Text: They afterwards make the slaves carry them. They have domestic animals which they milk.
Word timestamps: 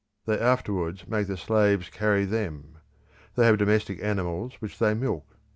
They 0.25 0.39
afterwards 0.39 1.07
make 1.07 1.27
the 1.27 1.37
slaves 1.37 1.91
carry 1.91 2.25
them. 2.25 2.79
They 3.35 3.45
have 3.45 3.59
domestic 3.59 4.01
animals 4.01 4.55
which 4.55 4.79
they 4.79 4.95
milk. 4.95 5.37